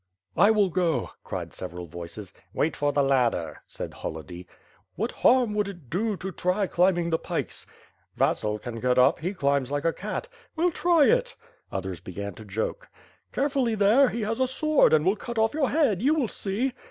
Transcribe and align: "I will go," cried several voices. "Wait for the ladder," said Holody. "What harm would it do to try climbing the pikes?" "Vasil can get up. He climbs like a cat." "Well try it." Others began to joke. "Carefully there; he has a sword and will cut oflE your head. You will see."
"I 0.35 0.49
will 0.49 0.71
go," 0.71 1.11
cried 1.23 1.53
several 1.53 1.85
voices. 1.85 2.33
"Wait 2.55 2.75
for 2.75 2.91
the 2.91 3.03
ladder," 3.03 3.61
said 3.67 3.91
Holody. 3.93 4.47
"What 4.95 5.11
harm 5.11 5.53
would 5.53 5.67
it 5.67 5.91
do 5.91 6.17
to 6.17 6.31
try 6.31 6.65
climbing 6.65 7.11
the 7.11 7.19
pikes?" 7.19 7.67
"Vasil 8.17 8.57
can 8.57 8.79
get 8.79 8.97
up. 8.97 9.19
He 9.19 9.35
climbs 9.35 9.69
like 9.69 9.85
a 9.85 9.93
cat." 9.93 10.27
"Well 10.55 10.71
try 10.71 11.05
it." 11.05 11.35
Others 11.71 11.99
began 11.99 12.33
to 12.33 12.45
joke. 12.45 12.89
"Carefully 13.31 13.75
there; 13.75 14.09
he 14.09 14.21
has 14.21 14.39
a 14.39 14.47
sword 14.47 14.91
and 14.91 15.05
will 15.05 15.15
cut 15.15 15.37
oflE 15.37 15.53
your 15.53 15.69
head. 15.69 16.01
You 16.01 16.15
will 16.15 16.27
see." 16.29 16.73